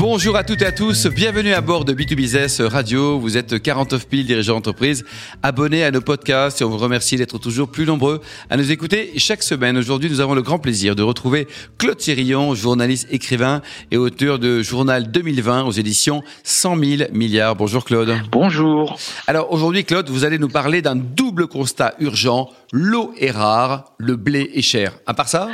[0.00, 3.18] Bonjour à toutes et à tous, bienvenue à bord de B2Business Radio.
[3.18, 5.04] Vous êtes 49 000 dirigeants d'entreprise
[5.42, 9.12] abonnés à nos podcasts et on vous remercie d'être toujours plus nombreux à nous écouter
[9.18, 9.76] chaque semaine.
[9.76, 14.62] Aujourd'hui, nous avons le grand plaisir de retrouver Claude Thérillon, journaliste, écrivain et auteur de
[14.62, 17.54] Journal 2020 aux éditions 100 000 milliards.
[17.54, 18.16] Bonjour Claude.
[18.32, 18.98] Bonjour.
[19.26, 22.48] Alors aujourd'hui, Claude, vous allez nous parler d'un double constat urgent.
[22.72, 24.92] L'eau est rare, le blé est cher.
[25.04, 25.48] À part ça?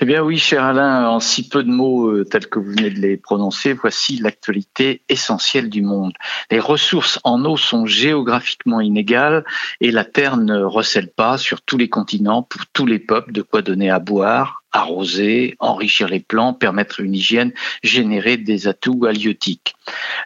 [0.00, 2.90] Eh bien oui, cher Alain, en si peu de mots euh, tels que vous venez
[2.90, 6.12] de les prononcer, voici l'actualité essentielle du monde.
[6.50, 9.44] Les ressources en eau sont géographiquement inégales
[9.80, 13.42] et la Terre ne recèle pas sur tous les continents pour tous les peuples de
[13.42, 17.52] quoi donner à boire, arroser, enrichir les plants, permettre une hygiène,
[17.84, 19.76] générer des atouts halieutiques.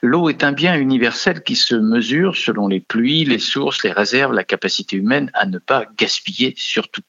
[0.00, 4.32] L'eau est un bien universel qui se mesure selon les pluies, les sources, les réserves,
[4.32, 7.02] la capacité humaine à ne pas gaspiller surtout.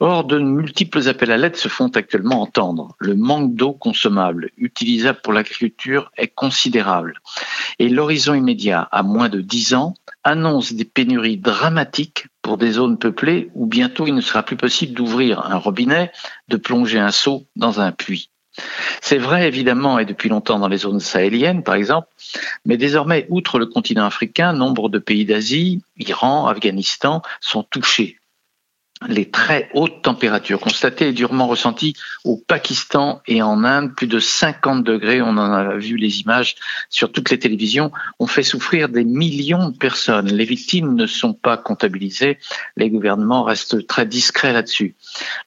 [0.00, 2.94] Or, de multiples appels à l'aide se font actuellement entendre.
[2.98, 7.20] Le manque d'eau consommable, utilisable pour l'agriculture, est considérable.
[7.78, 12.98] Et l'horizon immédiat, à moins de 10 ans, annonce des pénuries dramatiques pour des zones
[12.98, 16.12] peuplées où bientôt il ne sera plus possible d'ouvrir un robinet,
[16.48, 18.30] de plonger un seau dans un puits.
[19.00, 22.08] C'est vrai évidemment et depuis longtemps dans les zones sahéliennes par exemple,
[22.64, 28.17] mais désormais, outre le continent africain, nombre de pays d'Asie, Iran, Afghanistan, sont touchés
[29.06, 34.18] les très hautes températures constatées et durement ressenties au Pakistan et en Inde, plus de
[34.18, 36.56] 50 degrés, on en a vu les images
[36.90, 40.26] sur toutes les télévisions, ont fait souffrir des millions de personnes.
[40.26, 42.38] Les victimes ne sont pas comptabilisées,
[42.76, 44.96] les gouvernements restent très discrets là-dessus.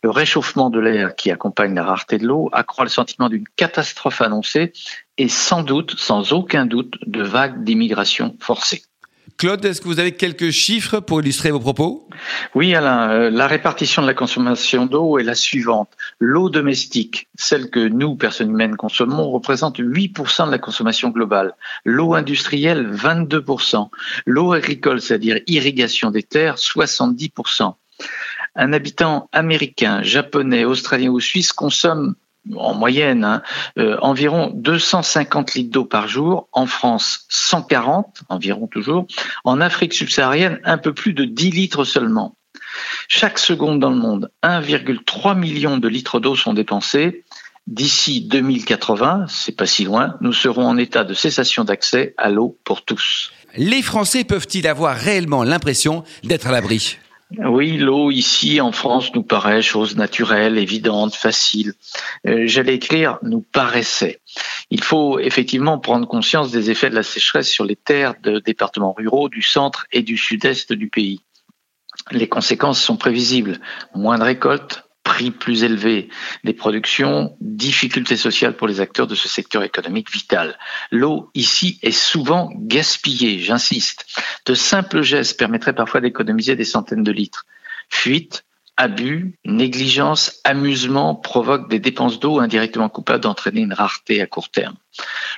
[0.02, 4.22] Le réchauffement de l'air qui accompagne la rareté de l'eau accroît le sentiment d'une catastrophe
[4.22, 4.72] annoncée
[5.18, 8.84] et sans doute, sans aucun doute, de vagues d'immigration forcée.
[9.42, 12.08] Claude, est-ce que vous avez quelques chiffres pour illustrer vos propos?
[12.54, 13.10] Oui, Alain.
[13.10, 15.90] Euh, la répartition de la consommation d'eau est la suivante.
[16.20, 21.56] L'eau domestique, celle que nous, personnes humaines, consommons, représente 8% de la consommation globale.
[21.86, 23.90] L'eau industrielle, 22%.
[24.28, 27.74] L'eau agricole, c'est-à-dire irrigation des terres, 70%.
[28.56, 32.14] Un habitant américain, japonais, australien ou suisse consomme
[32.56, 33.42] en moyenne, hein,
[33.78, 36.48] euh, environ 250 litres d'eau par jour.
[36.52, 39.06] En France, 140 environ toujours.
[39.44, 42.36] En Afrique subsaharienne, un peu plus de 10 litres seulement.
[43.08, 47.24] Chaque seconde dans le monde, 1,3 million de litres d'eau sont dépensés.
[47.68, 52.58] D'ici 2080, c'est pas si loin, nous serons en état de cessation d'accès à l'eau
[52.64, 53.32] pour tous.
[53.56, 56.98] Les Français peuvent-ils avoir réellement l'impression d'être à l'abri?
[57.38, 61.74] Oui, l'eau ici en France nous paraît chose naturelle, évidente, facile.
[62.28, 64.20] Euh, j'allais écrire nous paraissait.
[64.70, 68.94] Il faut effectivement prendre conscience des effets de la sécheresse sur les terres de départements
[68.94, 71.22] ruraux du centre et du sud-est du pays.
[72.12, 73.60] Les conséquences sont prévisibles.
[73.96, 76.08] Moins de récoltes, prix plus élevés
[76.46, 80.58] des productions, difficultés sociales pour les acteurs de ce secteur économique vital.
[80.90, 84.06] L'eau ici est souvent gaspillée, j'insiste.
[84.46, 87.46] De simples gestes permettraient parfois d'économiser des centaines de litres.
[87.90, 88.46] Fuite,
[88.78, 94.78] abus, négligence, amusement provoquent des dépenses d'eau indirectement coupables d'entraîner une rareté à court terme.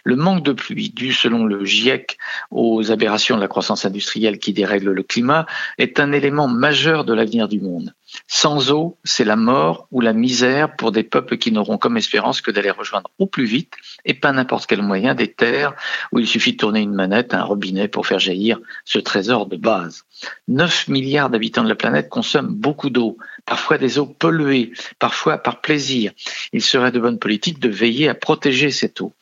[0.03, 2.17] Le manque de pluie dû, selon le GIEC,
[2.51, 5.45] aux aberrations de la croissance industrielle qui dérègle le climat,
[5.77, 7.93] est un élément majeur de l'avenir du monde.
[8.27, 12.41] Sans eau, c'est la mort ou la misère pour des peuples qui n'auront comme espérance
[12.41, 13.73] que d'aller rejoindre au plus vite,
[14.05, 15.73] et pas n'importe quel moyen, des terres
[16.11, 19.57] où il suffit de tourner une manette, un robinet pour faire jaillir ce trésor de
[19.57, 20.05] base.
[20.47, 25.61] 9 milliards d'habitants de la planète consomment beaucoup d'eau, parfois des eaux polluées, parfois par
[25.61, 26.11] plaisir.
[26.53, 29.13] Il serait de bonne politique de veiller à protéger cette eau.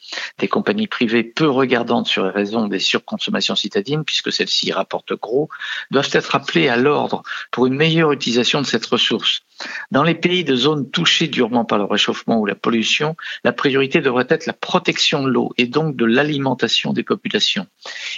[0.61, 5.49] Compagnies privées peu regardantes sur les raisons des surconsommations citadines, puisque celles-ci rapportent gros,
[5.89, 9.41] doivent être appelées à l'ordre pour une meilleure utilisation de cette ressource.
[9.89, 14.01] Dans les pays de zones touchées durement par le réchauffement ou la pollution, la priorité
[14.01, 17.65] devrait être la protection de l'eau et donc de l'alimentation des populations.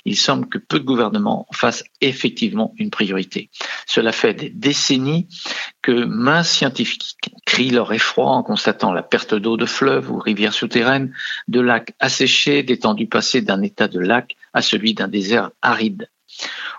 [0.03, 3.49] Il semble que peu de gouvernements en fassent effectivement une priorité.
[3.87, 5.27] Cela fait des décennies
[5.81, 7.15] que mains scientifiques
[7.53, 11.13] crient leur effroi en constatant la perte d'eau de fleuves ou rivières souterraines,
[11.47, 16.09] de lacs asséchés, d'étendues passées d'un état de lac à celui d'un désert aride.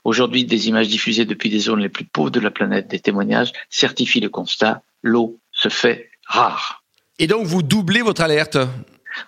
[0.02, 3.52] Aujourd'hui, des images diffusées depuis des zones les plus pauvres de la planète, des témoignages
[3.70, 6.82] certifient le constat, l'eau se fait rare.
[7.20, 8.58] Et donc vous doublez votre alerte?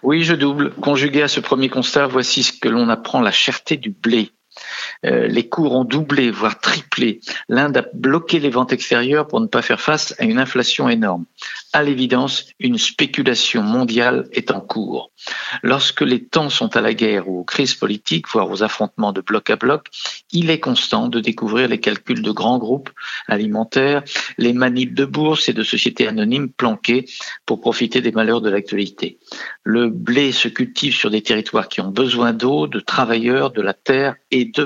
[0.03, 0.73] Oui, je double.
[0.73, 4.33] Conjugué à ce premier constat, voici ce que l'on apprend, la cherté du blé.
[5.05, 7.21] Euh, les cours ont doublé, voire triplé.
[7.49, 11.25] L'Inde a bloqué les ventes extérieures pour ne pas faire face à une inflation énorme.
[11.73, 15.11] À l'évidence, une spéculation mondiale est en cours.
[15.63, 19.21] Lorsque les temps sont à la guerre ou aux crises politiques, voire aux affrontements de
[19.21, 19.89] bloc à bloc,
[20.33, 22.91] il est constant de découvrir les calculs de grands groupes
[23.29, 24.03] alimentaires,
[24.39, 27.07] les manips de bourse et de sociétés anonymes planquées
[27.45, 29.19] pour profiter des malheurs de l'actualité.
[29.63, 33.75] Le blé se cultive sur des territoires qui ont besoin d'eau, de travailleurs, de la
[33.75, 34.66] terre et de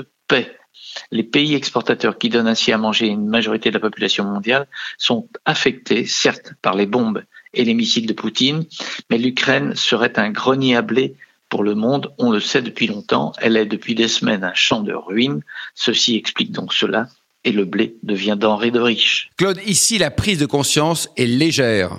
[1.11, 4.67] Les pays exportateurs qui donnent ainsi à manger une majorité de la population mondiale
[4.97, 7.23] sont affectés, certes, par les bombes
[7.53, 8.65] et les missiles de Poutine,
[9.09, 11.15] mais l'Ukraine serait un grenier à blé
[11.49, 14.81] pour le monde, on le sait depuis longtemps, elle est depuis des semaines un champ
[14.81, 15.41] de ruines.
[15.75, 17.09] Ceci explique donc cela,
[17.43, 19.29] et le blé devient denrée de riche.
[19.35, 21.97] Claude, ici la prise de conscience est légère.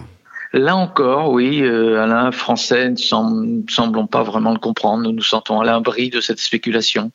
[0.55, 5.03] Là encore, oui, euh, Alain, Français ne semblons pas vraiment le comprendre.
[5.03, 7.11] Nous nous sentons à l'abri de cette spéculation.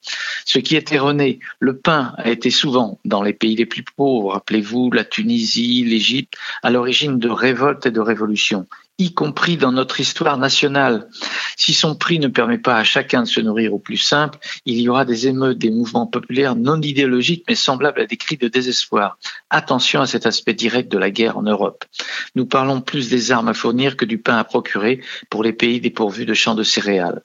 [0.45, 4.33] Ce qui est erroné, le pain a été souvent dans les pays les plus pauvres,
[4.33, 8.65] rappelez-vous la Tunisie, l'Égypte, à l'origine de révoltes et de révolutions
[8.99, 11.07] y compris dans notre histoire nationale.
[11.55, 14.79] Si son prix ne permet pas à chacun de se nourrir au plus simple, il
[14.79, 18.47] y aura des émeutes, des mouvements populaires non idéologiques mais semblables à des cris de
[18.47, 19.19] désespoir.
[19.51, 21.85] Attention à cet aspect direct de la guerre en Europe.
[22.33, 25.79] Nous parlons plus des armes à fournir que du pain à procurer pour les pays
[25.79, 27.21] dépourvus de champs de céréales.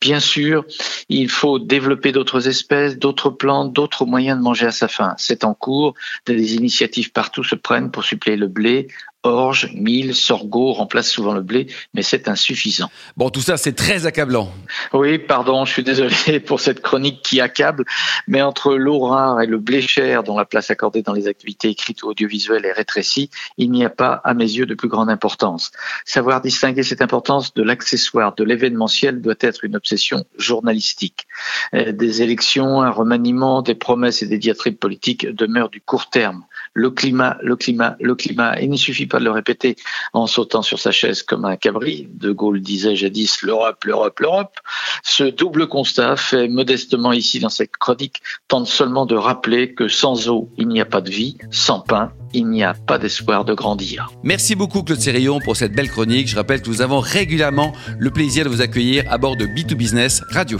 [0.00, 0.66] Bien sûr,
[1.08, 5.14] il faut développer d'autres espèces, d'autres plantes, d'autres moyens de manger à sa faim.
[5.16, 5.94] C'est en cours.
[6.26, 8.88] Des initiatives partout se prennent pour suppléer le blé,
[9.24, 12.90] orge, mil, sorgho remplacent souvent le blé, mais c'est insuffisant.
[13.16, 14.52] Bon, tout ça, c'est très accablant.
[14.92, 17.84] Oui, pardon, je suis désolé pour cette chronique qui accable,
[18.28, 21.68] mais entre l'eau rare et le blé cher, dont la place accordée dans les activités
[21.68, 25.10] écrites ou audiovisuelles est rétrécie, il n'y a pas, à mes yeux, de plus grande
[25.10, 25.72] importance.
[26.04, 31.26] Savoir distinguer cette importance de l'accessoire, de l'événementiel, doit être une obsession journalistique.
[31.74, 36.44] Euh, des élections, un remaniement, des promesses et des diatribes politiques demeurent du court terme.
[36.74, 38.60] Le climat, le climat, le climat.
[38.60, 39.76] Il ne suffit pas de le répéter
[40.12, 42.08] en sautant sur sa chaise comme un cabri.
[42.12, 44.58] De Gaulle disait jadis l'Europe, l'Europe, l'Europe.
[45.02, 50.28] Ce double constat fait modestement ici dans cette chronique tente seulement de rappeler que sans
[50.28, 53.54] eau, il n'y a pas de vie, sans pain, il n'y a pas d'espoir de
[53.54, 54.10] grandir.
[54.22, 56.28] Merci beaucoup Claude Sérillon pour cette belle chronique.
[56.28, 60.22] Je rappelle que nous avons régulièrement le plaisir de vous accueillir à bord de B2Business
[60.30, 60.58] Radio.